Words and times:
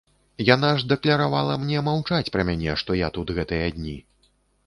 Яна 0.45 0.69
ж 0.83 0.87
дакляравала 0.93 1.57
мне 1.65 1.83
маўчаць 1.89 2.31
пра 2.35 2.45
мяне, 2.51 2.73
што 2.83 2.97
я 3.01 3.11
тут 3.17 3.27
гэтыя 3.41 3.67
дні. 3.79 3.97